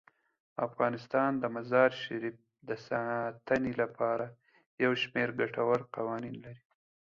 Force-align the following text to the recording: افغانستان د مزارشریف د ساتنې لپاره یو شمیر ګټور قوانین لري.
افغانستان 0.67 1.31
د 1.37 1.43
مزارشریف 1.55 2.37
د 2.67 2.69
ساتنې 2.87 3.73
لپاره 3.81 4.25
یو 4.83 4.91
شمیر 5.01 5.29
ګټور 5.39 5.79
قوانین 5.95 6.35
لري. 6.43 6.63